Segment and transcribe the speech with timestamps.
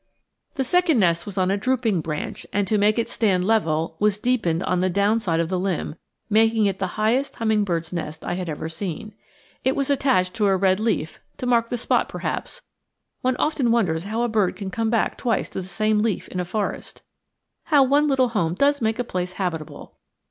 [0.55, 4.17] The second nest was on a drooping branch, and, to make it stand level, was
[4.17, 5.95] deepened on the down side of the limb,
[6.27, 9.13] making it the highest hummingbird's nest I had ever seen.
[9.63, 12.63] It was attached to a red leaf to mark the spot, perhaps
[13.21, 16.39] one often wonders how a bird can come back twice to the same leaf in
[16.39, 17.03] a forest.
[17.65, 19.99] How one little home does make a place habitable!